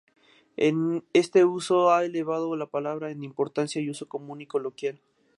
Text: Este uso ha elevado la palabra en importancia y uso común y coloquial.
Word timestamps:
Este 1.13 1.45
uso 1.45 1.91
ha 1.91 2.03
elevado 2.03 2.55
la 2.55 2.65
palabra 2.65 3.11
en 3.11 3.23
importancia 3.23 3.79
y 3.83 3.91
uso 3.91 4.09
común 4.09 4.41
y 4.41 4.47
coloquial. 4.47 4.99